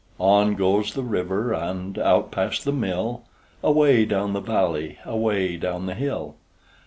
On 0.19 0.55
goes 0.55 0.95
the 0.95 1.03
river 1.03 1.53
And 1.53 1.99
out 1.99 2.31
past 2.31 2.65
the 2.65 2.71
mill, 2.71 3.21
Away 3.63 4.03
down 4.03 4.33
the 4.33 4.39
valley, 4.39 4.97
Away 5.05 5.57
down 5.57 5.85
the 5.85 5.93
hill. 5.93 6.37